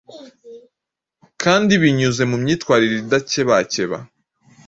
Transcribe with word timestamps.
kandi 1.41 1.71
binyuze 1.81 2.23
mu 2.31 2.37
myitwarire 2.43 2.95
idakebakeba 3.03 3.97